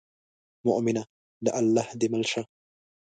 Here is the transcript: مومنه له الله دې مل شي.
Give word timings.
مومنه 0.65 1.03
له 1.45 1.51
الله 1.59 1.87
دې 1.99 2.07
مل 2.13 2.23
شي. 2.31 2.41